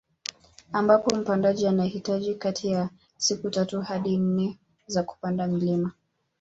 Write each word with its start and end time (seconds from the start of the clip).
Ambapo 0.73 1.15
mpandaji 1.15 1.67
anahitaji 1.67 2.35
kati 2.35 2.67
ya 2.71 2.89
siku 3.17 3.49
tatu 3.49 3.81
hadi 3.81 4.17
nne 4.17 4.59
za 4.87 5.03
kupanda 5.03 5.47
mlima 5.47 5.91